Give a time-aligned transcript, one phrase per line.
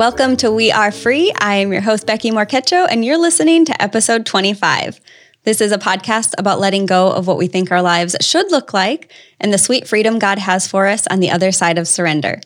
[0.00, 1.30] Welcome to We Are Free.
[1.42, 4.98] I am your host, Becky Marquecho, and you're listening to episode 25.
[5.44, 8.72] This is a podcast about letting go of what we think our lives should look
[8.72, 12.40] like and the sweet freedom God has for us on the other side of surrender.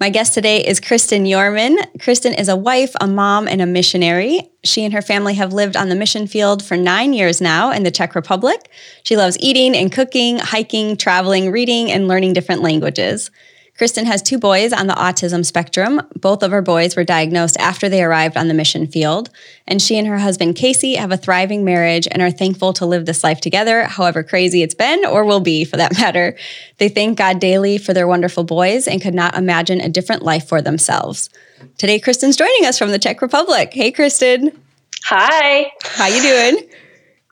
[0.00, 1.76] My guest today is Kristen Yorman.
[2.00, 4.50] Kristen is a wife, a mom, and a missionary.
[4.64, 7.84] She and her family have lived on the mission field for nine years now in
[7.84, 8.68] the Czech Republic.
[9.04, 13.30] She loves eating and cooking, hiking, traveling, reading, and learning different languages.
[13.76, 16.00] Kristen has two boys on the autism spectrum.
[16.14, 19.28] Both of her boys were diagnosed after they arrived on the mission field.
[19.66, 23.04] And she and her husband, Casey, have a thriving marriage and are thankful to live
[23.04, 26.38] this life together, however crazy it's been or will be for that matter.
[26.78, 30.48] They thank God daily for their wonderful boys and could not imagine a different life
[30.48, 31.28] for themselves.
[31.76, 33.74] Today, Kristen's joining us from the Czech Republic.
[33.74, 34.58] Hey, Kristen.
[35.04, 35.70] Hi.
[35.82, 36.68] How you doing?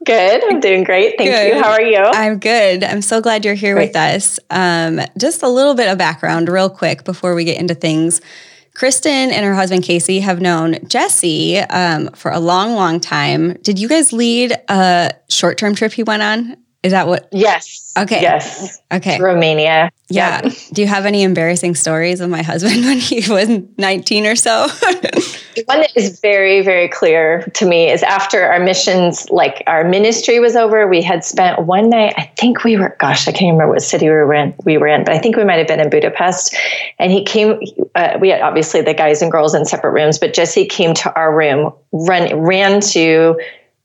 [0.04, 0.44] Good.
[0.44, 1.14] I'm doing great.
[1.16, 1.56] Thank good.
[1.56, 1.62] you.
[1.62, 2.02] How are you?
[2.02, 2.84] I'm good.
[2.84, 3.88] I'm so glad you're here great.
[3.88, 4.38] with us.
[4.50, 8.20] Um, just a little bit of background, real quick, before we get into things.
[8.74, 13.54] Kristen and her husband Casey have known Jesse um, for a long, long time.
[13.62, 16.56] Did you guys lead a short term trip he went on?
[16.84, 17.26] Is that what?
[17.32, 17.94] Yes.
[17.96, 18.20] Okay.
[18.20, 18.78] Yes.
[18.92, 19.18] Okay.
[19.18, 19.90] Romania.
[20.10, 20.42] Yeah.
[20.44, 20.52] Yep.
[20.74, 24.66] Do you have any embarrassing stories of my husband when he was 19 or so?
[25.64, 30.40] One that is very, very clear to me is after our missions, like our ministry
[30.40, 33.72] was over, we had spent one night, I think we were, gosh, I can't remember
[33.72, 35.80] what city we were in, we were in but I think we might have been
[35.80, 36.54] in Budapest.
[36.98, 37.60] And he came,
[37.94, 41.14] uh, we had obviously the guys and girls in separate rooms, but Jesse came to
[41.14, 43.40] our room, run, ran to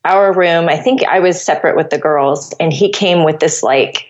[0.10, 0.68] our room.
[0.70, 4.06] I think I was separate with the girls, and he came with this like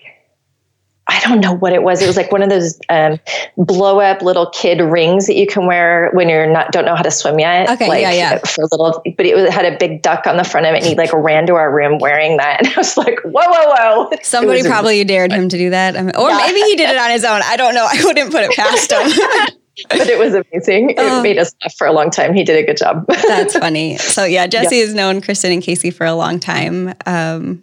[1.10, 2.00] I don't know what it was.
[2.00, 3.18] It was like one of those um,
[3.56, 7.02] blow up little kid rings that you can wear when you're not don't know how
[7.02, 7.68] to swim yet.
[7.68, 8.38] Okay, like, yeah, yeah.
[8.38, 10.78] For a little, but it was, had a big duck on the front of it,
[10.78, 13.74] and he like ran to our room wearing that, and I was like, whoa, whoa,
[14.08, 14.10] whoa!
[14.22, 16.36] Somebody probably dared him to do that, I mean, or yeah.
[16.36, 17.40] maybe he did it on his own.
[17.44, 17.86] I don't know.
[17.90, 19.56] I wouldn't put it past him.
[19.88, 20.90] But it was amazing.
[20.90, 21.22] It oh.
[21.22, 22.34] made us laugh for a long time.
[22.34, 23.06] He did a good job.
[23.08, 23.98] That's funny.
[23.98, 24.84] So yeah, Jesse yeah.
[24.84, 27.60] has known Kristen and Casey for a long time, um,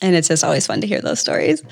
[0.00, 1.62] and it's just always fun to hear those stories.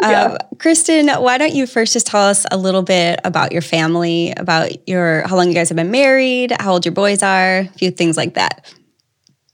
[0.00, 0.22] Yeah.
[0.22, 4.32] Um, Kristen, why don't you first just tell us a little bit about your family,
[4.36, 7.68] about your how long you guys have been married, how old your boys are, a
[7.76, 8.72] few things like that.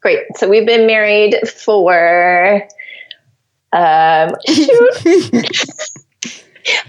[0.00, 0.20] Great.
[0.36, 2.66] So we've been married for
[3.72, 4.34] um,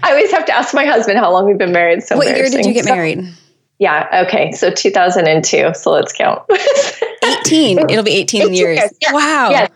[0.02, 2.02] I always have to ask my husband how long we've been married.
[2.02, 3.32] So what year did you get so, married?
[3.78, 4.24] Yeah.
[4.26, 4.52] Okay.
[4.52, 5.72] So 2002.
[5.74, 6.42] So let's count.
[7.24, 7.78] 18.
[7.90, 8.78] It'll be 18, 18 years.
[8.78, 8.90] years.
[9.00, 9.12] Yeah.
[9.12, 9.50] Wow.
[9.50, 9.66] Yeah.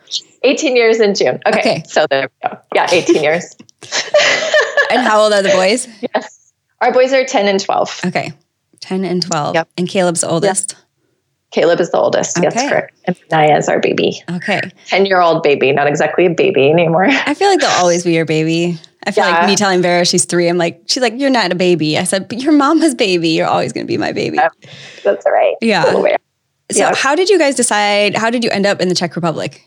[0.43, 1.41] 18 years in June.
[1.47, 1.61] Okay.
[1.61, 1.83] okay.
[1.89, 2.59] So there we go.
[2.75, 2.87] Yeah.
[2.91, 3.57] 18 years.
[4.91, 5.89] and how old are the boys?
[6.15, 6.53] Yes.
[6.81, 8.01] Our boys are 10 and 12.
[8.07, 8.33] Okay.
[8.81, 9.55] 10 and 12.
[9.55, 9.69] Yep.
[9.79, 10.73] And Caleb's the oldest?
[10.73, 10.81] Yep.
[11.51, 12.37] Caleb is the oldest.
[12.37, 12.49] Okay.
[12.51, 12.99] That's correct.
[13.05, 14.21] And Naya is our baby.
[14.29, 14.61] Okay.
[14.89, 17.07] 10 year old baby, not exactly a baby anymore.
[17.07, 18.79] I feel like they'll always be your baby.
[19.07, 19.39] I feel yeah.
[19.39, 21.99] like me telling Vera she's three, I'm like, she's like, you're not a baby.
[21.99, 23.31] I said, but your mama's baby.
[23.31, 24.37] You're always going to be my baby.
[24.37, 24.49] Yeah,
[25.03, 25.57] that's right.
[25.61, 25.85] Yeah.
[26.73, 26.95] So, yeah.
[26.95, 28.17] how did you guys decide?
[28.17, 29.63] How did you end up in the Czech Republic?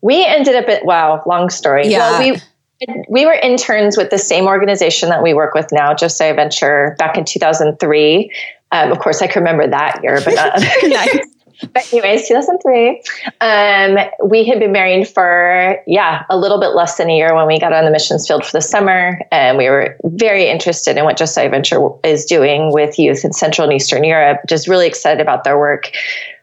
[0.00, 1.88] We ended up at, wow, long story.
[1.88, 1.98] Yeah.
[1.98, 6.34] Well, we, we were interns with the same organization that we work with now, Josiah
[6.34, 8.32] Venture, back in 2003.
[8.70, 11.22] Um, of course, I can remember that year, but not.
[11.60, 13.02] But anyways, 2003,
[13.40, 13.98] um,
[14.28, 17.58] we had been married for yeah a little bit less than a year when we
[17.58, 21.16] got on the missions field for the summer, and we were very interested in what
[21.16, 24.40] Josiah Venture is doing with youth in Central and Eastern Europe.
[24.48, 25.90] Just really excited about their work.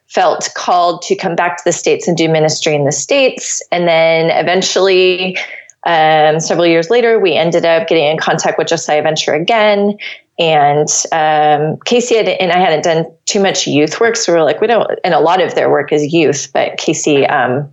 [0.07, 3.87] Felt called to come back to the states and do ministry in the states, and
[3.87, 5.37] then eventually.
[5.85, 9.97] Um, several years later, we ended up getting in contact with Josiah Venture again
[10.37, 14.43] and um, Casey had, and I hadn't done too much youth work, so we were
[14.43, 14.89] like, we don't.
[15.03, 17.71] And a lot of their work is youth, but Casey um,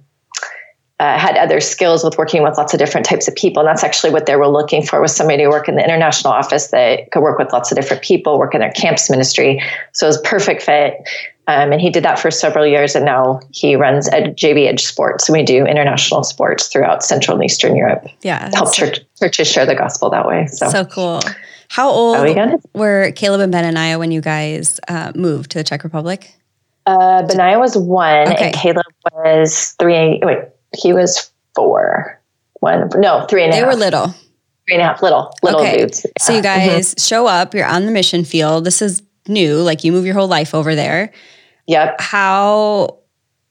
[1.03, 3.83] uh, had other skills with working with lots of different types of people, and that's
[3.83, 7.11] actually what they were looking for was somebody to work in the international office that
[7.11, 9.61] could work with lots of different people, work in their camps ministry.
[9.91, 10.95] So it was perfect fit.
[11.49, 14.85] Um, and he did that for several years, and now he runs at JV Edge
[14.85, 15.29] Sports.
[15.29, 18.07] And we do international sports throughout Central and Eastern Europe.
[18.23, 20.47] Yeah, help church, churches share the gospel that way.
[20.47, 21.21] So so cool.
[21.67, 26.33] How old were Caleb and Benaiah when you guys uh, moved to the Czech Republic?
[26.87, 28.47] Uh, Benaiah was one, okay.
[28.47, 30.21] and Caleb was three.
[30.23, 30.39] Wait,
[30.77, 32.21] he was four.
[32.61, 33.69] One, no, three and a they half.
[33.69, 34.09] were little.
[34.09, 35.79] Three and a half, little, little okay.
[35.79, 36.05] dudes.
[36.05, 36.11] Yeah.
[36.21, 37.01] So you guys mm-hmm.
[37.01, 37.55] show up.
[37.55, 38.65] You're on the mission field.
[38.65, 39.57] This is new.
[39.57, 41.13] Like you move your whole life over there.
[41.67, 42.01] Yep.
[42.01, 42.99] How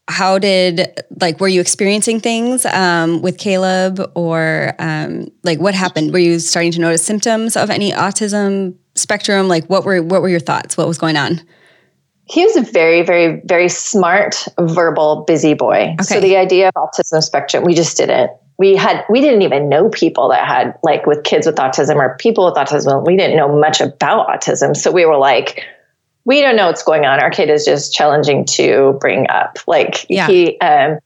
[0.08, 0.88] how did
[1.22, 6.12] like were you experiencing things um, with Caleb or um, like what happened?
[6.12, 9.48] Were you starting to notice symptoms of any autism spectrum?
[9.48, 10.78] Like what were what were your thoughts?
[10.78, 11.42] What was going on?
[12.26, 15.96] He was a very, very, very smart, verbal, busy boy.
[16.00, 16.04] Okay.
[16.04, 18.32] So the idea of autism spectrum, we just didn't.
[18.58, 22.16] We had we didn't even know people that had like with kids with autism or
[22.18, 23.06] people with autism.
[23.06, 24.78] We didn't know much about autism.
[24.78, 25.64] So we were like,
[26.26, 27.20] we don't know what's going on.
[27.20, 29.58] Our kid is just challenging to bring up.
[29.68, 30.28] Like yeah.
[30.28, 31.00] he um,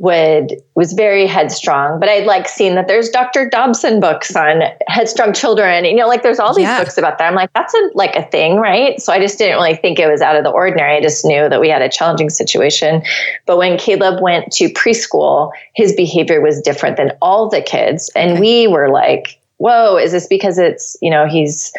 [0.00, 3.50] would was very headstrong, but I'd like seen that there's Dr.
[3.50, 5.84] Dobson books on headstrong children.
[5.84, 6.82] You know, like there's all these yeah.
[6.82, 7.28] books about that.
[7.28, 8.98] I'm like, that's a like a thing, right?
[8.98, 10.96] So I just didn't really think it was out of the ordinary.
[10.96, 13.02] I just knew that we had a challenging situation.
[13.44, 18.10] But when Caleb went to preschool, his behavior was different than all the kids.
[18.16, 18.40] And okay.
[18.40, 21.74] we were like, whoa, is this because it's, you know, he's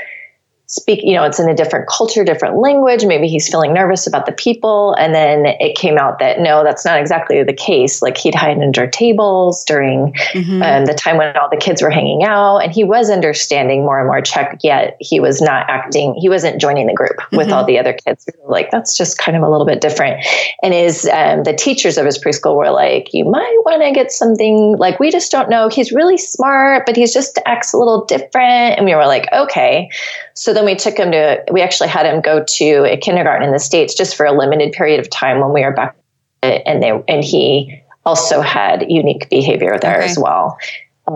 [0.72, 3.06] speak, you know, it's in a different culture, different language.
[3.06, 4.94] Maybe he's feeling nervous about the people.
[4.94, 8.02] And then it came out that no, that's not exactly the case.
[8.02, 10.64] Like he'd hide under tables during mm-hmm.
[10.64, 12.60] um, the time when all the kids were hanging out.
[12.60, 16.60] And he was understanding more and more Czech, yet he was not acting, he wasn't
[16.60, 17.54] joining the group with mm-hmm.
[17.54, 18.30] all the other kids.
[18.46, 20.26] like, that's just kind of a little bit different.
[20.64, 24.10] And his, um, the teachers of his preschool were like, you might want to get
[24.12, 25.68] something like, we just don't know.
[25.68, 28.78] He's really smart, but he's just acts a little different.
[28.78, 29.90] And we were like, okay.
[30.34, 33.52] So then we took him to, we actually had him go to a kindergarten in
[33.52, 35.96] the States just for a limited period of time when we were back.
[36.44, 40.10] And they, and he also had unique behavior there okay.
[40.10, 40.58] as well.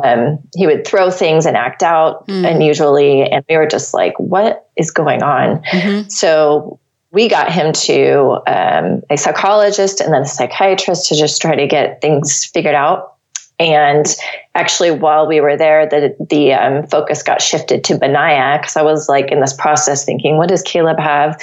[0.04, 2.52] Um, he would throw things and act out mm.
[2.52, 3.24] unusually.
[3.24, 5.62] And we were just like, what is going on?
[5.64, 6.10] Mm-hmm.
[6.10, 6.80] So
[7.12, 11.68] we got him to um, a psychologist and then a psychiatrist to just try to
[11.68, 13.15] get things figured out.
[13.58, 14.06] And
[14.54, 18.82] actually, while we were there, the the um, focus got shifted to Benaiah because I
[18.82, 21.42] was like in this process thinking, what does Caleb have?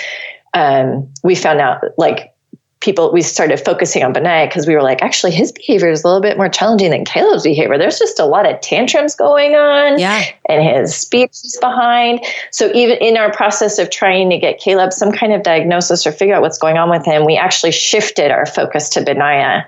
[0.55, 2.32] Um, we found out like
[2.81, 6.06] people we started focusing on Benaiah because we were like, actually, his behavior is a
[6.06, 7.79] little bit more challenging than Caleb's behavior.
[7.79, 12.20] There's just a lot of tantrums going on, yeah, and his speech is behind.
[12.50, 16.12] So even in our process of trying to get Caleb some kind of diagnosis or
[16.12, 19.67] figure out what's going on with him, we actually shifted our focus to Benaiah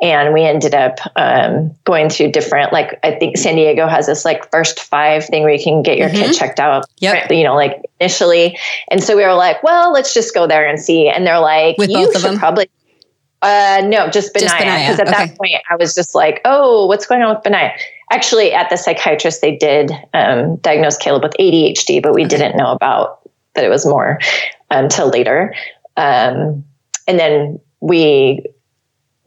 [0.00, 4.24] and we ended up um, going through different like i think san diego has this
[4.24, 6.30] like first five thing where you can get your mm-hmm.
[6.30, 7.30] kid checked out yep.
[7.30, 8.58] you know like initially
[8.90, 11.76] and so we were like well let's just go there and see and they're like
[11.78, 12.68] With you should probably
[13.42, 14.50] uh, no, just Benaiah.
[14.82, 15.26] Because at okay.
[15.26, 17.72] that point, I was just like, "Oh, what's going on with Benaiah?"
[18.10, 22.36] Actually, at the psychiatrist, they did um, diagnose Caleb with ADHD, but we okay.
[22.36, 23.20] didn't know about
[23.54, 24.18] that it was more
[24.70, 25.54] until later.
[25.96, 26.64] Um,
[27.06, 28.44] and then we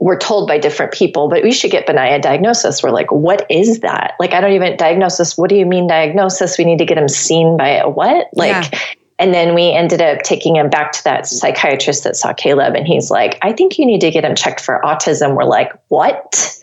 [0.04, 2.84] we're told by different people, but we should get Benaiah diagnosis.
[2.84, 4.16] We're like, what is that?
[4.20, 5.38] Like, I don't even diagnosis.
[5.38, 6.58] What do you mean diagnosis?
[6.58, 8.28] We need to get him seen by a what?
[8.34, 8.80] Like, yeah.
[9.18, 12.86] and then we ended up taking him back to that psychiatrist that saw Caleb, and
[12.86, 15.38] he's like, I think you need to get him checked for autism.
[15.38, 16.60] We're like, what?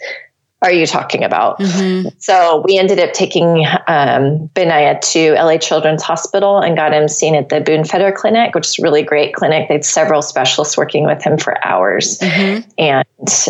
[0.62, 1.58] Are you talking about?
[1.58, 2.08] Mm-hmm.
[2.18, 7.34] So we ended up taking um, Benaiah to LA Children's Hospital and got him seen
[7.34, 9.68] at the Boone Fetter Clinic, which is a really great clinic.
[9.68, 12.68] They had several specialists working with him for hours, mm-hmm.
[12.78, 13.06] and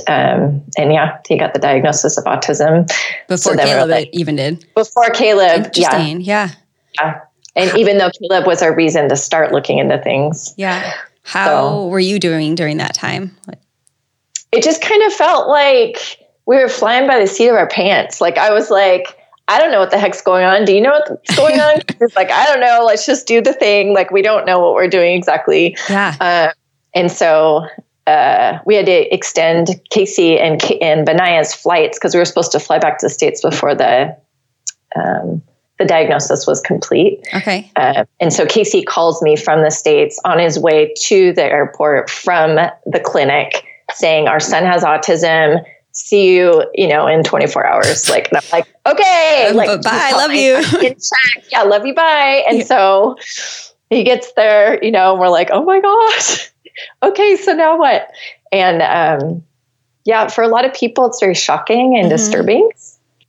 [0.06, 2.86] um, and yeah, he got the diagnosis of autism
[3.26, 4.64] before so Caleb like, even did.
[4.74, 6.50] Before Caleb, yeah, yeah,
[7.00, 7.20] yeah.
[7.56, 10.94] And even though Caleb was our reason to start looking into things, yeah.
[11.22, 13.36] How so, were you doing during that time?
[14.52, 16.18] It just kind of felt like
[16.50, 18.20] we were flying by the seat of our pants.
[18.20, 19.16] Like I was like,
[19.46, 20.64] I don't know what the heck's going on.
[20.64, 21.76] Do you know what's going on?
[22.00, 22.82] it's like, I don't know.
[22.84, 23.94] Let's just do the thing.
[23.94, 25.76] Like we don't know what we're doing exactly.
[25.88, 26.16] Yeah.
[26.20, 26.48] Uh,
[26.92, 27.68] and so
[28.08, 32.58] uh, we had to extend Casey and and Benaiah's flights because we were supposed to
[32.58, 34.16] fly back to the states before the
[34.96, 35.40] um,
[35.78, 37.24] the diagnosis was complete.
[37.32, 37.70] Okay.
[37.76, 42.10] Uh, and so Casey calls me from the states on his way to the airport
[42.10, 48.08] from the clinic, saying our son has autism see you, you know, in 24 hours.
[48.08, 50.62] Like, and I'm like, okay, like, bye, love you.
[51.52, 52.44] Yeah, love you, bye.
[52.48, 52.64] And yeah.
[52.64, 53.16] so
[53.88, 56.50] he gets there, you know, and we're like, oh my gosh,
[57.02, 58.08] okay, so now what?
[58.52, 59.42] And um,
[60.04, 62.16] yeah, for a lot of people, it's very shocking and mm-hmm.
[62.16, 62.70] disturbing.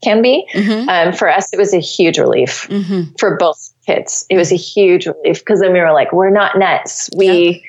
[0.04, 0.48] Can be.
[0.54, 0.90] Mm-hmm.
[0.90, 3.14] Um, for us, it was a huge relief mm-hmm.
[3.20, 4.26] for both kids.
[4.32, 7.08] It was a huge relief because then we were like, we're not nuts.
[7.16, 7.64] We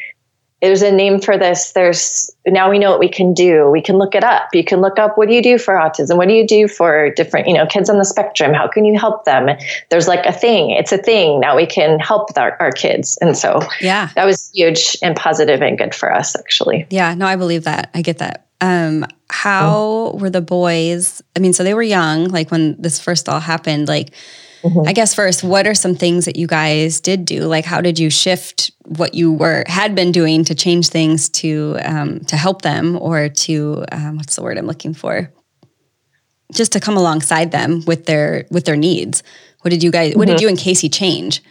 [0.62, 1.72] there's a name for this.
[1.72, 3.68] There's now we know what we can do.
[3.68, 4.48] We can look it up.
[4.54, 6.16] You can look up what do you do for autism?
[6.16, 8.54] What do you do for different, you know, kids on the spectrum?
[8.54, 9.48] How can you help them?
[9.90, 10.70] There's like a thing.
[10.70, 11.40] It's a thing.
[11.40, 13.18] Now we can help our, our kids.
[13.20, 16.86] And so yeah, that was huge and positive and good for us actually.
[16.90, 17.90] Yeah, no, I believe that.
[17.92, 18.46] I get that.
[18.60, 21.20] Um, how were the boys?
[21.34, 24.12] I mean, so they were young, like when this first all happened, like
[24.62, 24.88] Mm-hmm.
[24.88, 27.42] I guess first, what are some things that you guys did do?
[27.42, 31.78] Like, how did you shift what you were had been doing to change things to
[31.82, 35.32] um, to help them, or to um, what's the word I'm looking for?
[36.52, 39.22] Just to come alongside them with their with their needs.
[39.62, 40.10] What did you guys?
[40.10, 40.18] Mm-hmm.
[40.18, 40.42] What did mm-hmm.
[40.42, 41.42] you and Casey change?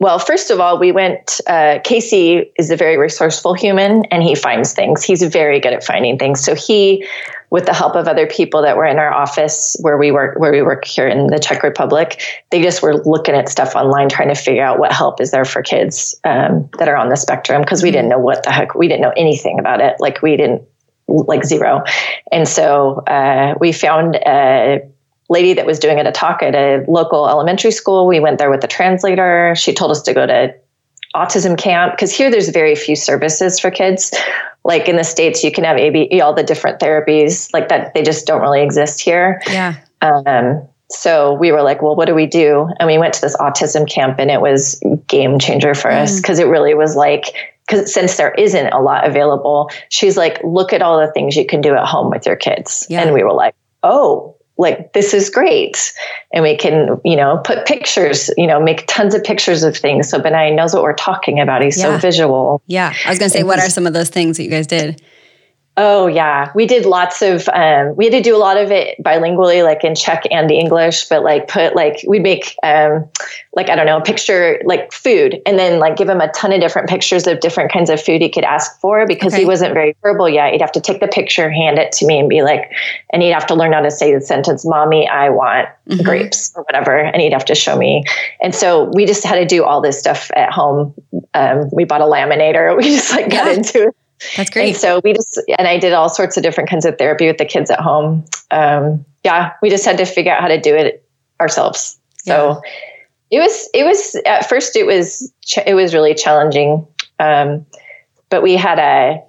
[0.00, 1.40] Well, first of all, we went.
[1.46, 5.02] Uh, Casey is a very resourceful human, and he finds things.
[5.02, 6.44] He's very good at finding things.
[6.44, 7.04] So he
[7.50, 10.52] with the help of other people that were in our office where we work where
[10.52, 14.28] we work here in the Czech Republic, they just were looking at stuff online trying
[14.28, 17.62] to figure out what help is there for kids um, that are on the spectrum
[17.62, 19.96] because we didn't know what the heck we didn't know anything about it.
[19.98, 20.62] Like we didn't
[21.08, 21.82] like zero,
[22.30, 24.80] and so uh, we found a
[25.28, 28.06] lady that was doing a talk at a local elementary school.
[28.06, 29.54] We went there with a translator.
[29.56, 30.54] She told us to go to
[31.14, 34.14] autism camp because here there's very few services for kids
[34.64, 38.02] like in the states you can have ab all the different therapies like that they
[38.02, 42.26] just don't really exist here yeah um, so we were like well what do we
[42.26, 46.02] do and we went to this autism camp and it was game changer for mm.
[46.02, 47.24] us because it really was like
[47.66, 51.46] because since there isn't a lot available she's like look at all the things you
[51.46, 53.00] can do at home with your kids yeah.
[53.00, 55.92] and we were like oh like this is great.
[56.32, 60.08] And we can you know put pictures you know make tons of pictures of things.
[60.08, 61.62] So benai knows what we're talking about.
[61.62, 61.84] He's yeah.
[61.84, 62.60] so visual.
[62.66, 62.92] Yeah.
[63.06, 64.66] I was going to say and what are some of those things that you guys
[64.66, 65.00] did
[65.80, 67.48] Oh yeah, we did lots of.
[67.50, 71.08] Um, we had to do a lot of it bilingually, like in Czech and English.
[71.08, 73.08] But like put like we'd make um,
[73.54, 76.52] like I don't know, a picture like food, and then like give him a ton
[76.52, 79.42] of different pictures of different kinds of food he could ask for because okay.
[79.42, 80.50] he wasn't very verbal yet.
[80.50, 82.72] He'd have to take the picture, hand it to me, and be like,
[83.12, 86.02] and he'd have to learn how to say the sentence, "Mommy, I want mm-hmm.
[86.02, 88.02] grapes" or whatever, and he'd have to show me.
[88.42, 90.92] And so we just had to do all this stuff at home.
[91.34, 92.76] Um, we bought a laminator.
[92.76, 93.96] We just like got into it
[94.36, 94.68] that's great.
[94.68, 97.38] And so we just, and I did all sorts of different kinds of therapy with
[97.38, 98.24] the kids at home.
[98.50, 101.04] Um, yeah, we just had to figure out how to do it
[101.40, 101.98] ourselves.
[102.24, 102.60] So
[103.30, 103.38] yeah.
[103.38, 105.32] it was, it was, at first it was,
[105.66, 106.86] it was really challenging.
[107.18, 107.64] Um,
[108.28, 109.22] but we had a,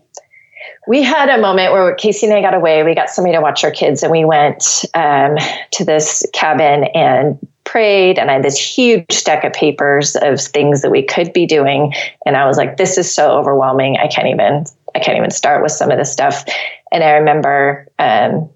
[0.87, 2.83] we had a moment where Casey and I got away.
[2.83, 5.37] We got somebody to watch our kids, and we went um,
[5.71, 8.17] to this cabin and prayed.
[8.17, 11.93] And I had this huge stack of papers of things that we could be doing.
[12.25, 13.97] And I was like, this is so overwhelming.
[13.97, 14.65] I can't even
[14.95, 16.45] I can't even start with some of this stuff.
[16.91, 18.49] And I remember um,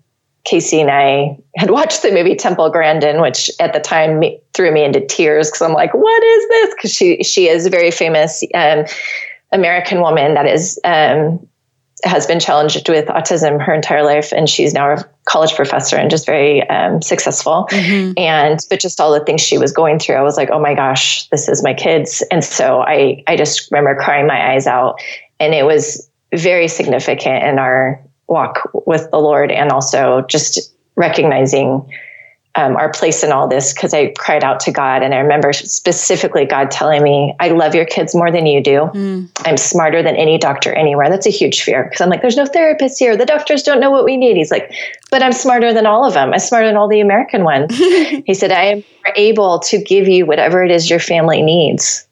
[0.46, 4.72] Casey and I had watched the movie Temple Grandin, which at the time me, threw
[4.72, 6.76] me into tears because I'm like, what is this?
[6.76, 8.86] Because she she is a very famous um,
[9.52, 11.48] American woman that is um,
[12.04, 16.10] has been challenged with autism her entire life, and she's now a college professor and
[16.10, 17.68] just very um, successful.
[17.72, 18.14] Mm-hmm.
[18.18, 20.74] And but just all the things she was going through, I was like, oh my
[20.74, 22.24] gosh, this is my kids.
[22.32, 25.00] And so I I just remember crying my eyes out,
[25.40, 31.88] and it was very significant in our walk with the Lord and also just recognizing
[32.56, 35.02] um, our place in all this because I cried out to God.
[35.02, 38.90] And I remember specifically God telling me, I love your kids more than you do.
[38.94, 39.30] Mm.
[39.46, 41.10] I'm smarter than any doctor anywhere.
[41.10, 43.18] That's a huge fear because I'm like, there's no therapists here.
[43.18, 44.38] The doctors don't know what we need.
[44.38, 44.72] He's like,
[45.10, 46.32] but I'm smarter than all of them.
[46.32, 47.76] I'm smarter than all the American ones.
[48.26, 48.84] he said, I am
[49.16, 52.08] able to give you whatever it is your family needs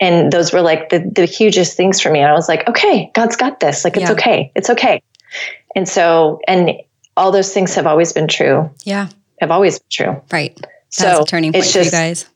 [0.00, 2.20] and those were like the, the hugest things for me.
[2.20, 3.84] And i was like okay god's got this.
[3.84, 4.12] Like it's yeah.
[4.12, 4.52] okay.
[4.54, 5.02] It's okay.
[5.74, 6.72] And so and
[7.16, 8.70] all those things have always been true.
[8.84, 9.08] Yeah.
[9.40, 10.22] Have always been true.
[10.32, 10.54] Right.
[10.56, 12.26] That's so a turning point it's just, for you guys.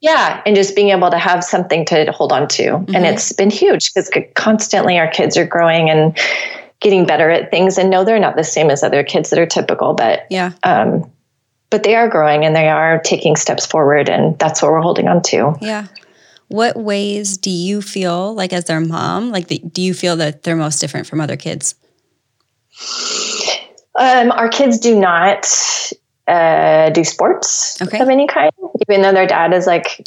[0.00, 0.42] Yeah.
[0.46, 2.62] And just being able to have something to hold on to.
[2.62, 2.94] Mm-hmm.
[2.94, 6.16] and it's been huge because constantly our kids are growing and
[6.80, 7.78] getting better at things.
[7.78, 10.52] And no they're not the same as other kids that are typical but yeah.
[10.62, 11.10] um
[11.70, 15.08] but they are growing and they are taking steps forward and that's what we're holding
[15.08, 15.54] on to.
[15.60, 15.86] Yeah
[16.50, 20.42] what ways do you feel like as their mom, like the, do you feel that
[20.42, 21.76] they're most different from other kids?
[23.98, 25.46] Um, our kids do not
[26.26, 28.00] uh, do sports okay.
[28.00, 28.50] of any kind,
[28.88, 30.04] even though their dad is like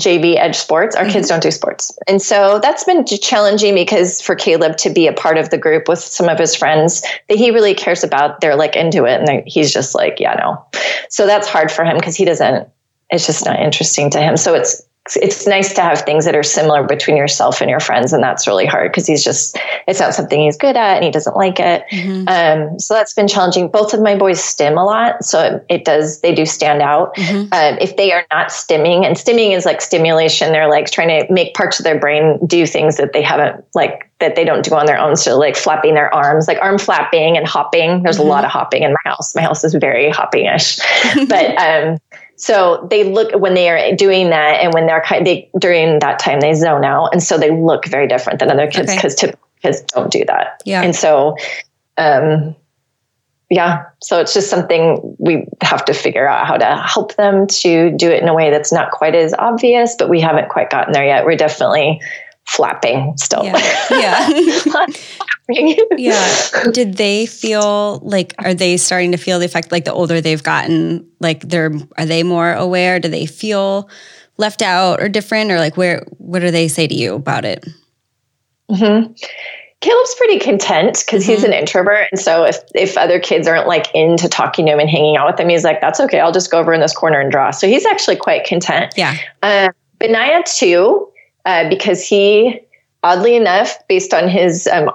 [0.00, 0.96] JV Edge Sports.
[0.96, 1.12] Our mm-hmm.
[1.12, 1.96] kids don't do sports.
[2.08, 5.88] And so that's been challenging because for Caleb to be a part of the group
[5.88, 9.20] with some of his friends that he really cares about, they're like into it.
[9.20, 10.64] And he's just like, yeah, no.
[11.10, 12.68] So that's hard for him because he doesn't,
[13.10, 14.36] it's just not interesting to him.
[14.36, 14.82] So it's
[15.14, 18.46] it's nice to have things that are similar between yourself and your friends and that's
[18.46, 21.60] really hard because he's just it's not something he's good at and he doesn't like
[21.60, 21.84] it.
[21.92, 22.26] Mm-hmm.
[22.28, 23.68] um, so that's been challenging.
[23.68, 27.14] Both of my boys stim a lot so it, it does they do stand out.
[27.16, 27.52] Mm-hmm.
[27.52, 31.32] um, if they are not stimming and stimming is like stimulation they're like trying to
[31.32, 34.74] make parts of their brain do things that they haven't like that they don't do
[34.74, 35.14] on their own.
[35.14, 38.02] So like flapping their arms like arm flapping and hopping.
[38.02, 38.26] There's mm-hmm.
[38.26, 39.34] a lot of hopping in my house.
[39.34, 40.78] My house is very hopping-ish.
[41.28, 41.98] But um
[42.36, 46.18] so they look when they are doing that, and when they're kind they during that
[46.18, 49.34] time they zone out, and so they look very different than other kids because okay.
[49.62, 50.62] kids don't do that.
[50.64, 51.36] Yeah, and so,
[51.96, 52.54] um,
[53.48, 57.90] yeah, so it's just something we have to figure out how to help them to
[57.96, 60.92] do it in a way that's not quite as obvious, but we haven't quite gotten
[60.92, 61.24] there yet.
[61.24, 62.00] We're definitely
[62.46, 63.44] flapping still.
[63.44, 63.86] Yeah.
[63.90, 64.86] Yeah.
[65.96, 66.64] yeah.
[66.72, 70.42] Did they feel like are they starting to feel the effect like the older they've
[70.42, 73.00] gotten, like they're are they more aware?
[73.00, 73.90] Do they feel
[74.38, 77.66] left out or different or like where what do they say to you about it?
[78.70, 79.12] Mm-hmm.
[79.80, 81.32] Caleb's pretty content because mm-hmm.
[81.32, 82.08] he's an introvert.
[82.10, 85.30] And so if, if other kids aren't like into talking to him and hanging out
[85.30, 86.18] with him, he's like, that's okay.
[86.18, 87.50] I'll just go over in this corner and draw.
[87.50, 88.94] So he's actually quite content.
[88.96, 89.16] Yeah.
[89.42, 89.68] Uh,
[90.00, 91.08] Benaiah too,
[91.46, 92.60] uh, because he,
[93.02, 94.90] oddly enough, based on his um,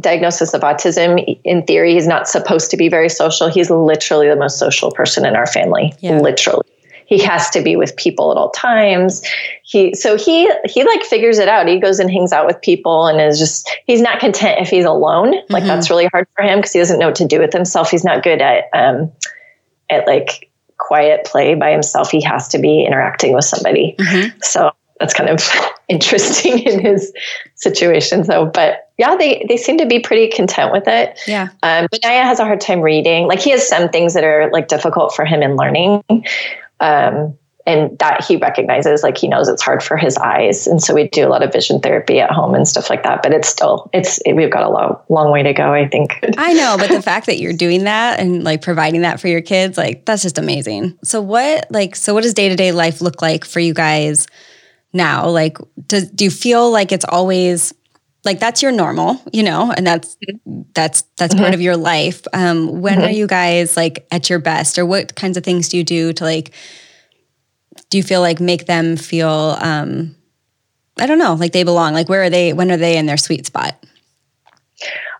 [0.00, 3.48] diagnosis of autism, in theory, he's not supposed to be very social.
[3.48, 5.92] He's literally the most social person in our family.
[6.00, 6.18] Yeah.
[6.18, 6.66] Literally
[7.06, 9.22] he has to be with people at all times
[9.62, 13.06] he so he he like figures it out he goes and hangs out with people
[13.06, 15.68] and is just he's not content if he's alone like mm-hmm.
[15.68, 18.04] that's really hard for him because he doesn't know what to do with himself he's
[18.04, 19.10] not good at um
[19.88, 24.36] at like quiet play by himself he has to be interacting with somebody mm-hmm.
[24.42, 25.48] so that's kind of
[25.88, 27.12] interesting in his
[27.54, 28.24] situation.
[28.24, 31.18] So but yeah they they seem to be pretty content with it.
[31.26, 31.48] Yeah.
[31.62, 33.26] Um benaiah has a hard time reading.
[33.26, 36.02] Like he has some things that are like difficult for him in learning
[36.80, 37.36] um,
[37.66, 40.68] and that he recognizes like he knows it's hard for his eyes.
[40.68, 43.22] And so we do a lot of vision therapy at home and stuff like that
[43.22, 46.18] but it's still it's it, we've got a long long way to go i think.
[46.38, 49.42] I know but the fact that you're doing that and like providing that for your
[49.42, 50.96] kids like that's just amazing.
[51.02, 54.26] So what like so what does day-to-day life look like for you guys
[54.96, 57.72] now like does do you feel like it's always
[58.24, 60.16] like that's your normal you know and that's
[60.74, 61.44] that's that's mm-hmm.
[61.44, 63.04] part of your life um when mm-hmm.
[63.04, 66.12] are you guys like at your best or what kinds of things do you do
[66.12, 66.52] to like
[67.90, 70.14] do you feel like make them feel um
[70.98, 73.16] i don't know like they belong like where are they when are they in their
[73.16, 73.82] sweet spot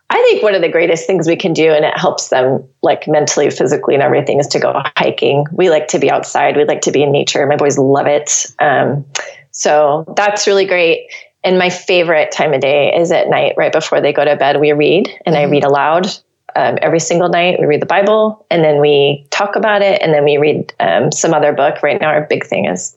[0.09, 3.07] I think one of the greatest things we can do, and it helps them like
[3.07, 5.45] mentally, physically, and everything, is to go hiking.
[5.51, 6.55] We like to be outside.
[6.55, 7.45] We like to be in nature.
[7.45, 8.45] My boys love it.
[8.59, 9.05] Um,
[9.57, 11.09] so that's really great.
[11.43, 14.59] And my favorite time of day is at night, right before they go to bed.
[14.59, 15.47] We read, and mm-hmm.
[15.47, 16.07] I read aloud
[16.55, 17.59] um, every single night.
[17.59, 21.11] We read the Bible, and then we talk about it, and then we read um,
[21.11, 21.81] some other book.
[21.81, 22.95] Right now, our big thing is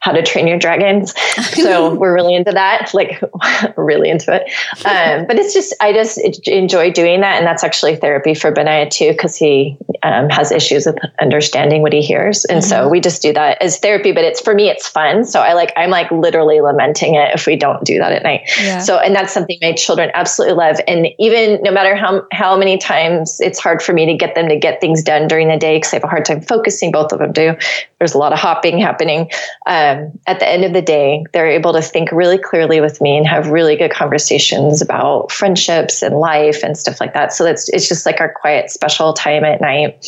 [0.00, 1.14] How to Train Your Dragons.
[1.54, 3.22] so we're really into that, like
[3.76, 4.50] really into it.
[4.86, 8.90] Um, but it's just I just enjoy doing that, and that's actually therapy for Benaiah
[8.90, 12.68] too, because he um, has issues with understanding what he hears, and mm-hmm.
[12.68, 14.12] so we just do that as therapy.
[14.12, 15.24] But it's for me, it's fun.
[15.24, 18.42] So I like I'm like literally lamenting it if we don't do that at night.
[18.60, 18.78] Yeah.
[18.78, 22.78] So and that's something my children absolutely love, and even no matter how how many
[22.78, 25.56] times times it's hard for me to get them to get things done during the
[25.56, 26.92] day because I have a hard time focusing.
[26.92, 27.54] Both of them do.
[27.98, 29.30] There's a lot of hopping happening.
[29.66, 29.87] Um,
[30.26, 33.26] at the end of the day, they're able to think really clearly with me and
[33.26, 37.32] have really good conversations about friendships and life and stuff like that.
[37.32, 40.06] So it's it's just like our quiet, special time at night.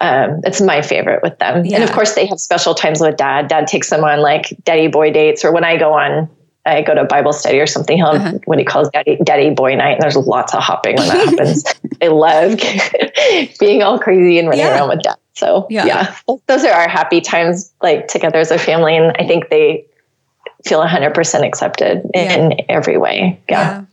[0.00, 1.64] Um, it's my favorite with them.
[1.64, 1.76] Yeah.
[1.76, 3.48] And of course, they have special times with dad.
[3.48, 6.28] Dad takes them on like daddy boy dates, or when I go on
[6.64, 8.38] I go to Bible study or something, he'll uh-huh.
[8.44, 9.94] what he calls daddy, daddy boy night.
[9.94, 11.64] And there's lots of hopping when that happens.
[12.00, 12.58] I love
[13.58, 14.76] being all crazy and running yeah.
[14.76, 15.16] around with dad.
[15.34, 15.86] So yeah.
[15.86, 16.16] yeah,
[16.46, 18.96] those are our happy times like together as a family.
[18.96, 19.86] And I think they
[20.64, 22.34] feel 100% accepted yeah.
[22.34, 23.40] in every way.
[23.48, 23.84] Yeah.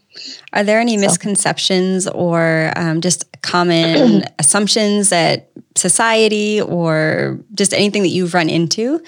[0.54, 1.02] Are there any so.
[1.02, 9.02] misconceptions or um, just common assumptions that society or just anything that you've run into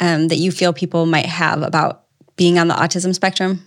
[0.00, 2.04] um, that you feel people might have about
[2.36, 3.62] being on the autism spectrum?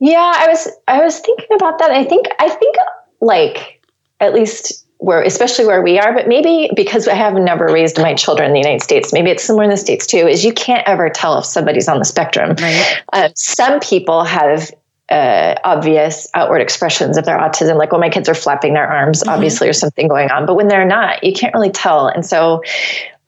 [0.00, 1.90] Yeah, I was I was thinking about that.
[1.90, 2.76] I think I think
[3.20, 3.80] like
[4.20, 8.14] at least where especially where we are, but maybe because I have never raised my
[8.14, 10.86] children in the United States, maybe it's similar in the States too, is you can't
[10.88, 12.56] ever tell if somebody's on the spectrum.
[12.58, 13.02] Right.
[13.12, 14.70] Uh, some people have
[15.10, 19.20] uh, obvious outward expressions of their autism, like when my kids are flapping their arms,
[19.20, 19.28] mm-hmm.
[19.28, 20.46] obviously, or something going on.
[20.46, 22.08] But when they're not, you can't really tell.
[22.08, 22.62] And so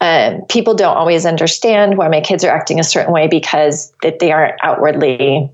[0.00, 4.18] um, people don't always understand why my kids are acting a certain way because that
[4.18, 5.50] they aren't outwardly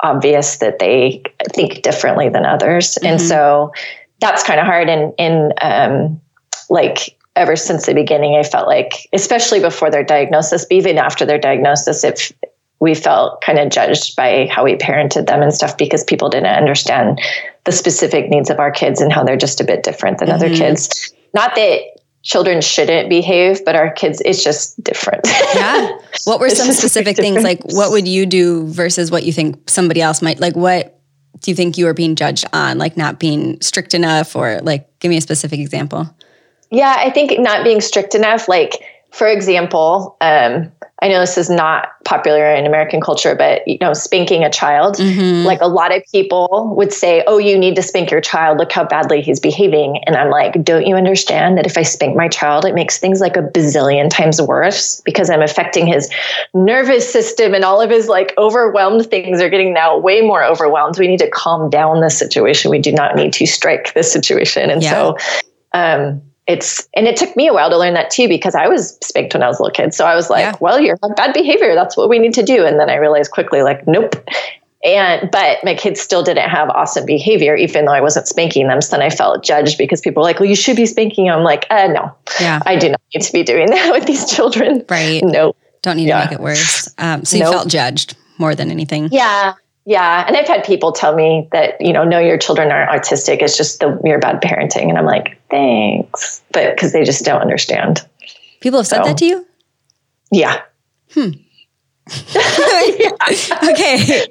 [0.00, 3.08] obvious that they think differently than others, mm-hmm.
[3.08, 3.72] and so
[4.20, 4.88] that's kind of hard.
[4.88, 6.20] And in um,
[6.70, 11.24] like ever since the beginning, I felt like, especially before their diagnosis, but even after
[11.24, 12.32] their diagnosis, if
[12.80, 16.46] we felt kind of judged by how we parented them and stuff because people didn't
[16.46, 17.20] understand
[17.64, 20.36] the specific needs of our kids and how they're just a bit different than mm-hmm.
[20.36, 21.12] other kids.
[21.34, 21.80] Not that
[22.22, 25.26] children shouldn't behave, but our kids, it's just different.
[25.54, 25.96] yeah.
[26.24, 27.42] What were some specific things?
[27.42, 30.38] Like, what would you do versus what you think somebody else might?
[30.38, 30.97] Like, what
[31.40, 32.78] do you think you are being judged on?
[32.78, 36.08] Like, not being strict enough, or like, give me a specific example.
[36.70, 38.48] Yeah, I think not being strict enough.
[38.48, 43.78] Like, for example, um, I know this is not popular in American culture, but you
[43.80, 45.46] know, spanking a child, mm-hmm.
[45.46, 48.58] like a lot of people would say, "Oh, you need to spank your child.
[48.58, 52.16] Look how badly he's behaving." And I'm like, "Don't you understand that if I spank
[52.16, 56.10] my child, it makes things like a bazillion times worse because I'm affecting his
[56.52, 60.98] nervous system and all of his like overwhelmed things are getting now way more overwhelmed.
[60.98, 62.72] We need to calm down the situation.
[62.72, 64.90] We do not need to strike this situation." And yeah.
[64.90, 65.16] so
[65.74, 68.98] um it's and it took me a while to learn that too because I was
[69.04, 69.94] spanked when I was a little kid.
[69.94, 70.54] So I was like, yeah.
[70.60, 71.74] well, you're bad behavior.
[71.74, 72.64] That's what we need to do.
[72.64, 74.16] And then I realized quickly, like, nope.
[74.84, 78.80] and but my kids still didn't have awesome behavior even though i wasn't spanking them
[78.80, 81.42] so then i felt judged because people were like well you should be spanking i'm
[81.42, 84.84] like uh, no yeah i do not need to be doing that with these children
[84.88, 86.20] right no don't need yeah.
[86.22, 87.54] to make it worse um, so you nope.
[87.54, 89.54] felt judged more than anything yeah
[89.88, 93.40] yeah and i've had people tell me that you know no your children aren't autistic
[93.40, 97.40] it's just the you're bad parenting and i'm like thanks but because they just don't
[97.40, 98.06] understand
[98.60, 99.46] people have said so, that to you
[100.30, 100.60] yeah
[101.12, 101.30] hmm
[102.34, 104.24] okay.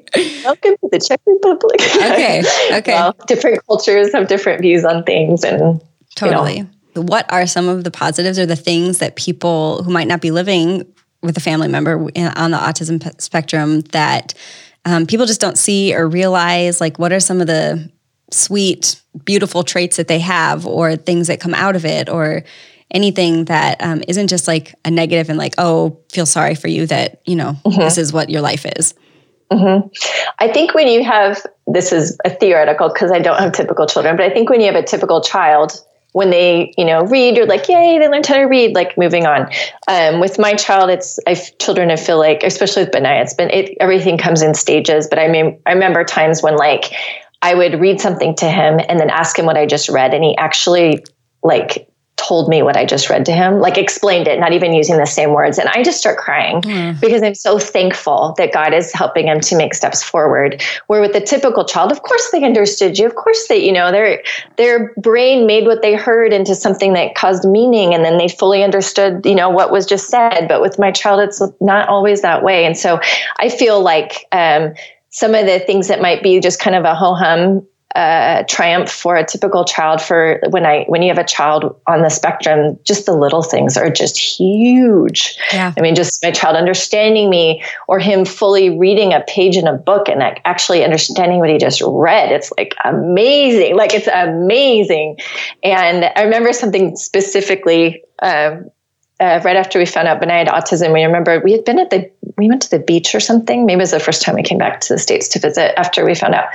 [0.44, 1.80] Welcome to the Czech Republic.
[1.80, 2.42] okay.
[2.78, 2.94] Okay.
[2.94, 5.80] Well, different cultures have different views on things and
[6.16, 6.58] totally.
[6.58, 7.04] You know.
[7.04, 10.32] What are some of the positives or the things that people who might not be
[10.32, 10.92] living
[11.22, 14.34] with a family member on the autism spectrum that
[14.88, 16.80] um, people just don't see or realize?
[16.80, 17.92] Like, what are some of the
[18.32, 22.44] sweet, beautiful traits that they have or things that come out of it or
[22.92, 26.88] anything that um, not just like a negative and like, oh, feel sorry for you
[26.88, 27.80] that, you know, mm-hmm.
[27.82, 28.94] this is what your life is.
[29.52, 29.90] Mm-hmm.
[30.40, 34.16] I think when you have, this is a theoretical because I don't have typical children,
[34.16, 35.74] but I think when you have a typical child,
[36.18, 39.28] when they, you know, read, you're like, yay, they learned how to read, like moving
[39.28, 39.48] on.
[39.88, 43.52] Um, with my child, it's, I children, I feel like, especially with Benai, it's been,
[43.52, 45.06] it, everything comes in stages.
[45.08, 46.92] But I mean, I remember times when like
[47.44, 50.16] I would read something to him and then ask him what I just read.
[50.16, 51.06] And he actually
[51.44, 54.98] like told me what I just read to him, like explained it, not even using
[54.98, 55.58] the same words.
[55.58, 57.00] And I just start crying mm.
[57.00, 60.62] because I'm so thankful that God is helping him to make steps forward.
[60.88, 63.06] Where with the typical child, of course they understood you.
[63.06, 64.24] Of course they, you know, their
[64.58, 68.64] their brain made what they heard into something that caused meaning and then they fully
[68.64, 70.48] understood, you know, what was just said.
[70.48, 72.66] But with my child, it's not always that way.
[72.66, 73.00] And so
[73.40, 74.74] I feel like um,
[75.10, 78.92] some of the things that might be just kind of a ho hum a triumph
[78.92, 82.78] for a typical child for when I when you have a child on the spectrum,
[82.84, 85.38] just the little things are just huge.
[85.54, 85.74] Yeah.
[85.78, 89.74] I mean, just my child understanding me or him fully reading a page in a
[89.74, 92.32] book and like actually understanding what he just read.
[92.32, 93.76] It's like amazing.
[93.76, 95.18] Like it's amazing.
[95.64, 98.70] And I remember something specifically um,
[99.20, 101.90] uh, right after we found out Benai had autism, we remember we had been at
[101.90, 103.66] the, we went to the beach or something.
[103.66, 106.06] Maybe it was the first time we came back to the States to visit after
[106.06, 106.46] we found out.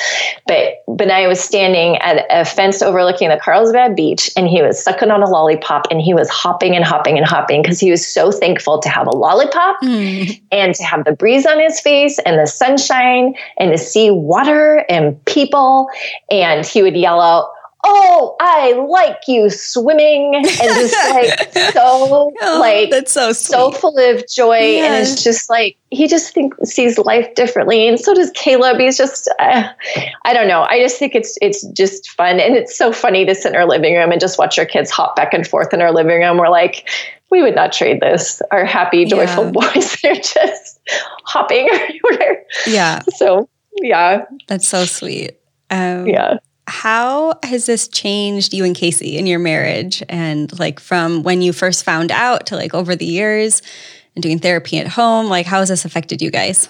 [0.46, 5.10] But Benai was standing at a fence overlooking the Carlsbad beach and he was sucking
[5.10, 8.30] on a lollipop and he was hopping and hopping and hopping because he was so
[8.30, 10.40] thankful to have a lollipop mm.
[10.52, 14.84] and to have the breeze on his face and the sunshine and to see water
[14.88, 15.88] and people.
[16.30, 17.50] And he would yell out,
[17.84, 23.52] oh, I like you swimming, and just like so oh, like that's so sweet.
[23.52, 27.98] so full of joy, and it's just like he just think sees life differently, and
[27.98, 28.78] so does Caleb.
[28.78, 29.68] He's just uh,
[30.24, 30.62] I don't know.
[30.62, 33.66] I just think it's it's just fun, and it's so funny to sit in our
[33.66, 36.38] living room and just watch our kids hop back and forth in our living room.
[36.38, 36.88] We're like.
[37.30, 38.42] We would not trade this.
[38.50, 39.50] Our happy, joyful yeah.
[39.72, 40.80] boys, they're just
[41.24, 42.44] hopping everywhere.
[42.66, 43.00] Yeah.
[43.16, 43.48] So,
[43.80, 44.26] yeah.
[44.48, 45.40] That's so sweet.
[45.70, 50.02] Um, yeah how has this changed you and Casey in your marriage?
[50.08, 53.62] And like from when you first found out to like over the years
[54.14, 56.68] and doing therapy at home, like how has this affected you guys?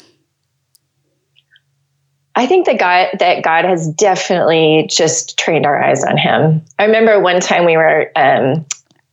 [2.35, 6.65] I think that God that God has definitely just trained our eyes on him.
[6.79, 8.65] I remember one time we were um,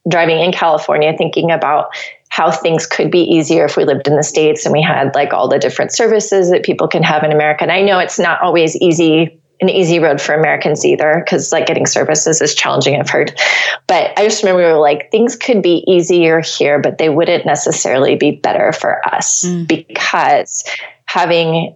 [0.10, 1.94] driving in California thinking about
[2.30, 5.34] how things could be easier if we lived in the States and we had like
[5.34, 7.64] all the different services that people can have in America.
[7.64, 11.68] And I know it's not always easy an easy road for Americans either, because like
[11.68, 13.38] getting services is challenging, I've heard.
[13.88, 17.46] But I just remember we were like, things could be easier here, but they wouldn't
[17.46, 19.68] necessarily be better for us mm.
[19.68, 20.64] because
[21.06, 21.76] having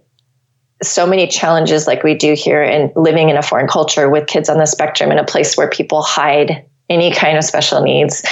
[0.82, 4.48] so many challenges like we do here and living in a foreign culture with kids
[4.48, 8.22] on the spectrum in a place where people hide any kind of special needs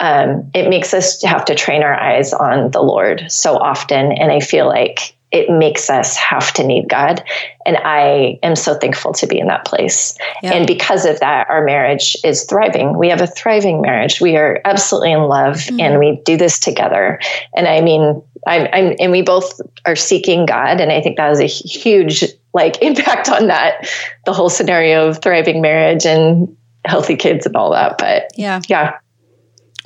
[0.00, 4.30] um, it makes us have to train our eyes on the lord so often and
[4.30, 7.22] i feel like it makes us have to need God.
[7.66, 10.16] And I am so thankful to be in that place.
[10.44, 10.52] Yeah.
[10.52, 12.96] And because of that, our marriage is thriving.
[12.96, 14.20] We have a thriving marriage.
[14.20, 15.80] We are absolutely in love mm-hmm.
[15.80, 17.18] and we do this together.
[17.56, 20.80] And I mean, I'm, I'm, and we both are seeking God.
[20.80, 23.88] And I think that has a huge like impact on that,
[24.26, 27.98] the whole scenario of thriving marriage and healthy kids and all that.
[27.98, 28.60] But yeah.
[28.68, 28.98] Yeah.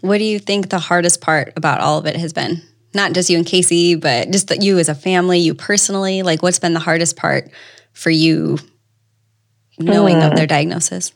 [0.03, 2.63] What do you think the hardest part about all of it has been?
[2.95, 6.43] Not just you and Casey, but just that you as a family, you personally, like
[6.43, 7.51] what's been the hardest part
[7.93, 8.59] for you
[9.79, 10.31] knowing mm.
[10.31, 11.13] of their diagnosis?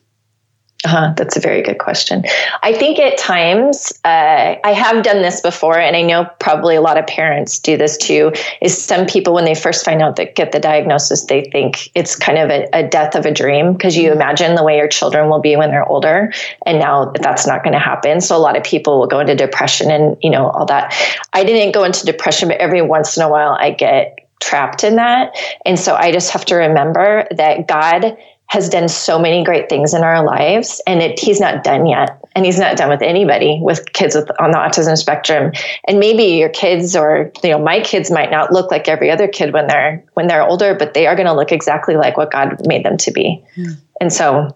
[0.84, 2.24] Uh, that's a very good question.
[2.62, 6.80] I think at times, uh, I have done this before, and I know probably a
[6.80, 8.32] lot of parents do this too.
[8.60, 12.16] Is some people, when they first find out that get the diagnosis, they think it's
[12.16, 14.20] kind of a, a death of a dream because you mm-hmm.
[14.20, 16.32] imagine the way your children will be when they're older,
[16.66, 18.20] and now that's not going to happen.
[18.20, 20.92] So a lot of people will go into depression and you know all that.
[21.32, 24.96] I didn't go into depression, but every once in a while I get trapped in
[24.96, 25.34] that.
[25.64, 28.16] And so I just have to remember that God
[28.52, 32.20] has done so many great things in our lives and it, he's not done yet.
[32.36, 35.52] And he's not done with anybody with kids with on the autism spectrum.
[35.88, 39.26] And maybe your kids or you know my kids might not look like every other
[39.26, 42.30] kid when they're when they're older but they are going to look exactly like what
[42.30, 43.42] god made them to be.
[43.56, 43.78] Mm.
[44.02, 44.52] and so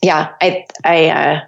[0.00, 1.40] yeah i i uh,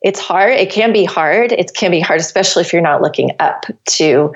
[0.00, 0.52] it's hard.
[0.52, 1.52] It can be hard.
[1.52, 3.66] It can be hard especially if you're not looking up
[3.98, 4.32] to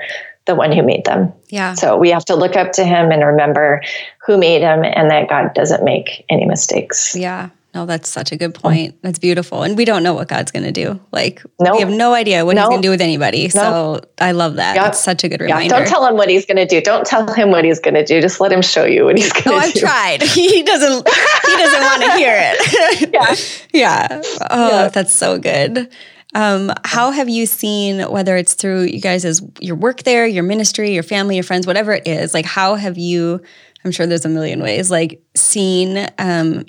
[0.47, 1.31] the one who made them.
[1.49, 1.75] Yeah.
[1.75, 3.83] So we have to look up to him and remember
[4.25, 7.15] who made him and that God doesn't make any mistakes.
[7.15, 7.49] Yeah.
[7.77, 8.95] No, that's such a good point.
[9.03, 9.61] That's beautiful.
[9.61, 10.99] And we don't know what God's going to do.
[11.11, 11.75] Like, nope.
[11.75, 12.63] we have no idea what nope.
[12.63, 13.43] he's going to do with anybody.
[13.43, 13.51] Nope.
[13.51, 14.75] So I love that.
[14.75, 14.83] Yep.
[14.83, 15.65] That's such a good reminder.
[15.65, 15.79] Yeah.
[15.79, 16.81] Don't tell him what he's going to do.
[16.81, 18.19] Don't tell him what he's going to do.
[18.19, 19.57] Just let him show you what he's going to oh, do.
[19.59, 20.23] Oh, I've tried.
[20.37, 23.13] He doesn't, he doesn't want to hear it.
[23.13, 23.35] yeah.
[23.73, 24.21] yeah.
[24.49, 24.87] Oh, yeah.
[24.87, 25.89] that's so good.
[26.37, 30.43] Um, how have you seen, whether it's through you guys as your work there, your
[30.43, 33.41] ministry, your family, your friends, whatever it is, like how have you,
[33.83, 36.63] I'm sure there's a million ways, like seen um,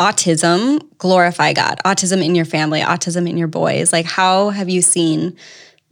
[0.00, 3.92] autism glorify God, autism in your family, autism in your boys?
[3.92, 5.36] Like how have you seen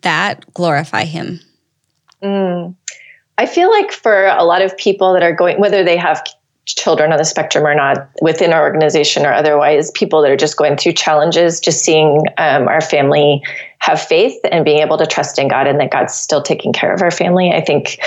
[0.01, 1.39] that glorify Him?
[2.25, 2.75] Mm.
[3.39, 6.27] I feel like for a lot of people that are going, whether they have
[6.67, 10.57] children on the spectrum or not within our organization or otherwise people that are just
[10.57, 13.43] going through challenges just seeing um, our family
[13.79, 16.93] have faith and being able to trust in god and that god's still taking care
[16.93, 17.51] of our family.
[17.51, 18.01] I think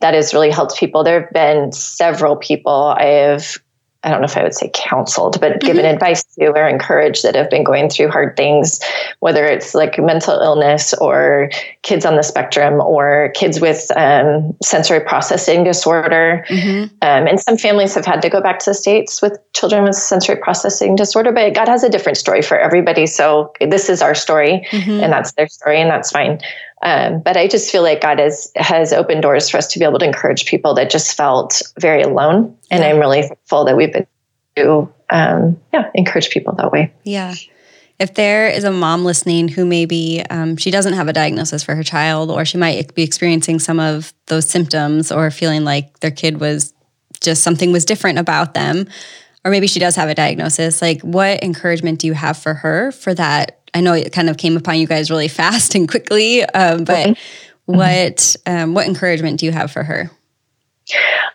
[0.00, 1.04] that has really helped people.
[1.04, 3.58] There have been several people i have
[4.06, 5.66] I don't know if I would say counseled, but mm-hmm.
[5.66, 8.80] given advice to or encouraged that have been going through hard things,
[9.18, 11.50] whether it's like mental illness or
[11.82, 16.44] kids on the spectrum or kids with um, sensory processing disorder.
[16.48, 16.94] Mm-hmm.
[17.02, 19.96] Um, and some families have had to go back to the States with children with
[19.96, 23.06] sensory processing disorder, but God has a different story for everybody.
[23.08, 25.02] So this is our story, mm-hmm.
[25.02, 26.40] and that's their story, and that's fine.
[26.86, 29.84] Um, but I just feel like God has has opened doors for us to be
[29.84, 32.90] able to encourage people that just felt very alone, and yeah.
[32.90, 34.06] I'm really thankful that we've been
[34.54, 36.94] to um, yeah encourage people that way.
[37.02, 37.34] Yeah.
[37.98, 41.74] If there is a mom listening who maybe um, she doesn't have a diagnosis for
[41.74, 46.12] her child, or she might be experiencing some of those symptoms, or feeling like their
[46.12, 46.72] kid was
[47.20, 48.86] just something was different about them,
[49.46, 52.90] or maybe she does have a diagnosis, like what encouragement do you have for her
[52.90, 56.42] for that I know it kind of came upon you guys really fast and quickly,
[56.42, 57.76] um, but mm-hmm.
[57.76, 60.10] what um, what encouragement do you have for her?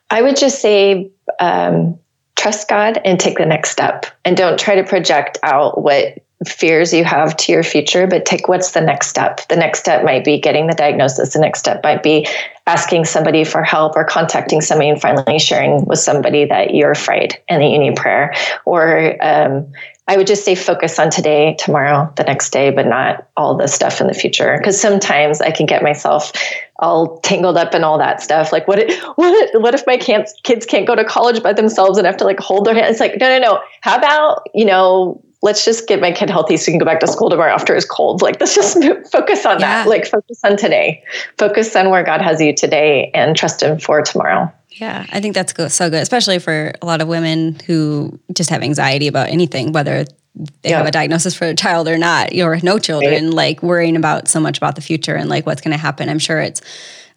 [0.10, 2.00] I would just say um,
[2.36, 6.93] trust God and take the next step, and don't try to project out what fears
[6.93, 9.47] you have to your future, but take what's the next step.
[9.47, 11.34] The next step might be getting the diagnosis.
[11.34, 12.27] The next step might be
[12.67, 17.39] asking somebody for help or contacting somebody and finally sharing with somebody that you're afraid
[17.47, 18.34] and that you need prayer.
[18.65, 19.71] Or um,
[20.08, 23.67] I would just say focus on today, tomorrow, the next day, but not all the
[23.67, 24.58] stuff in the future.
[24.58, 26.34] Because sometimes I can get myself
[26.80, 28.51] all tangled up in all that stuff.
[28.51, 28.80] Like, what?
[28.80, 29.62] If, what?
[29.62, 32.65] What if my kids can't go to college by themselves and have to like hold
[32.65, 32.91] their hands?
[32.91, 33.62] It's like, no, no, no.
[33.82, 35.23] How about you know?
[35.41, 37.73] Let's just get my kid healthy so he can go back to school tomorrow after
[37.73, 38.21] his cold.
[38.21, 38.77] Like, let's just
[39.12, 39.84] focus on yeah.
[39.84, 39.88] that.
[39.88, 41.04] Like, focus on today.
[41.38, 44.51] Focus on where God has you today and trust Him for tomorrow.
[44.69, 48.63] Yeah, I think that's so good, especially for a lot of women who just have
[48.63, 50.77] anxiety about anything, whether they yeah.
[50.77, 53.34] have a diagnosis for a child or not, or no children, right.
[53.34, 56.08] like worrying about so much about the future and like what's going to happen.
[56.08, 56.62] I'm sure it's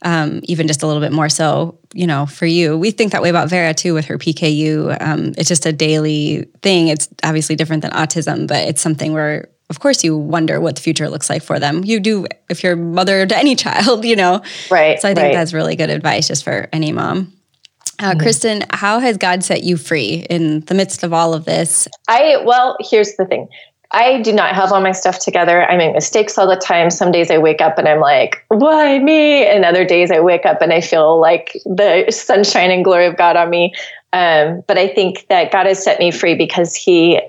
[0.04, 2.78] um, even just a little bit more so, you know, for you.
[2.78, 4.96] We think that way about Vera too with her PKU.
[5.00, 6.88] Um, it's just a daily thing.
[6.88, 10.82] It's obviously different than autism, but it's something where of course you wonder what the
[10.82, 11.82] future looks like for them.
[11.84, 14.42] You do if you're a mother to any child, you know.
[14.70, 15.00] Right.
[15.00, 15.32] So I think right.
[15.32, 17.32] that's really good advice just for any mom.
[17.98, 18.20] Uh, mm-hmm.
[18.20, 21.86] Kristen, how has God set you free in the midst of all of this?
[22.08, 23.48] I, well, here's the thing.
[23.94, 25.64] I do not have all my stuff together.
[25.64, 26.90] I make mistakes all the time.
[26.90, 29.46] Some days I wake up and I'm like, why me?
[29.46, 33.16] And other days I wake up and I feel like the sunshine and glory of
[33.16, 33.72] God on me.
[34.12, 37.20] Um, but I think that God has set me free because He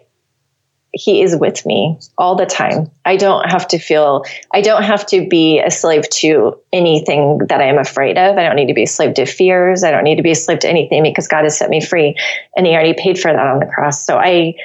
[0.96, 2.90] he is with me all the time.
[3.04, 4.24] I don't have to feel,
[4.54, 8.38] I don't have to be a slave to anything that I am afraid of.
[8.38, 9.84] I don't need to be a slave to fears.
[9.84, 12.16] I don't need to be a slave to anything because God has set me free
[12.56, 14.06] and he already paid for that on the cross.
[14.06, 14.56] So I,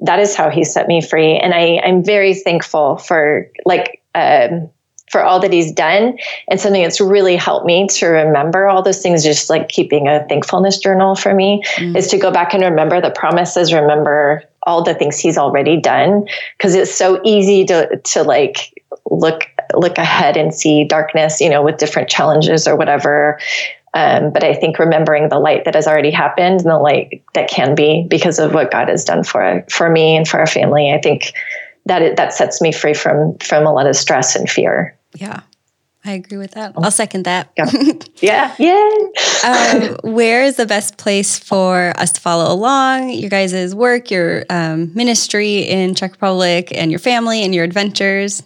[0.00, 1.36] that is how he set me free.
[1.36, 4.70] And I, I'm very thankful for like, um,
[5.10, 6.16] for all that he's done
[6.48, 10.24] and something that's really helped me to remember all those things just like keeping a
[10.28, 11.96] thankfulness journal for me mm.
[11.96, 16.24] is to go back and remember the promises remember all the things he's already done
[16.56, 18.72] because it's so easy to to like
[19.10, 23.38] look look ahead and see darkness you know with different challenges or whatever
[23.92, 27.50] um, but I think remembering the light that has already happened and the light that
[27.50, 30.92] can be because of what God has done for for me and for our family,
[30.92, 31.32] I think
[31.86, 34.96] that it, that sets me free from from a lot of stress and fear.
[35.14, 35.40] Yeah.
[36.02, 36.72] I agree with that.
[36.78, 37.50] I'll second that.
[38.22, 38.54] Yeah.
[38.58, 38.86] yeah.
[39.44, 44.46] um, where is the best place for us to follow along your guys' work, your
[44.48, 48.42] um, ministry in Czech Republic, and your family and your adventures?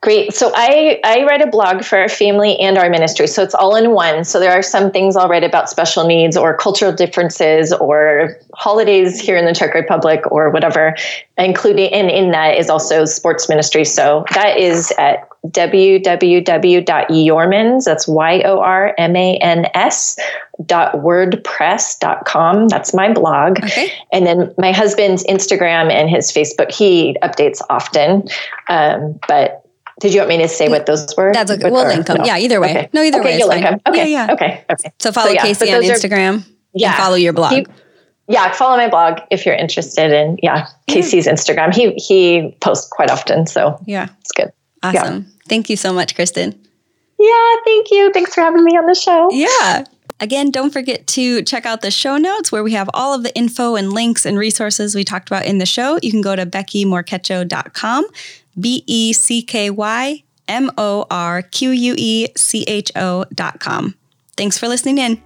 [0.00, 0.34] Great.
[0.34, 3.28] So I, I write a blog for our family and our ministry.
[3.28, 4.24] So it's all in one.
[4.24, 9.20] So there are some things I'll write about special needs or cultural differences or holidays
[9.20, 10.96] here in the Czech Republic or whatever,
[11.38, 13.84] including, and in that is also sports ministry.
[13.84, 16.04] So that is at www.yormans,
[17.84, 18.56] that's Y-O-R-M-A-N-S
[20.66, 22.68] dot wordpress dot com.
[22.68, 23.58] That's my blog.
[23.64, 23.90] Okay.
[24.12, 28.28] And then my husband's Instagram and his Facebook, he updates often.
[28.68, 29.66] Um, but
[30.00, 31.32] did you want me to say what those were?
[31.32, 31.70] That's okay.
[31.70, 32.18] We'll link them.
[32.18, 32.24] No?
[32.24, 32.70] Yeah, either way.
[32.70, 32.88] Okay.
[32.92, 33.38] No, either okay, way.
[33.38, 33.80] You'll link them.
[33.88, 34.10] Okay.
[34.10, 34.34] Yeah, yeah.
[34.34, 34.64] Okay.
[34.70, 34.92] Okay.
[35.00, 36.40] So follow so, yeah, Casey on Instagram.
[36.40, 36.90] Are, yeah.
[36.90, 37.66] And follow your blog.
[38.32, 41.34] Yeah, follow my blog if you're interested in yeah, Casey's yeah.
[41.34, 41.74] Instagram.
[41.74, 44.50] He he posts quite often, so yeah, it's good.
[44.82, 45.18] Awesome.
[45.18, 45.30] Yeah.
[45.48, 46.58] Thank you so much, Kristen.
[47.18, 48.10] Yeah, thank you.
[48.12, 49.30] Thanks for having me on the show.
[49.32, 49.84] Yeah.
[50.18, 53.34] Again, don't forget to check out the show notes where we have all of the
[53.36, 55.98] info and links and resources we talked about in the show.
[56.02, 58.06] You can go to beckymorquecho.com,
[58.58, 63.60] B E C K Y M O R Q U E C H O dot
[63.60, 63.94] com.
[64.36, 65.20] Thanks for listening in.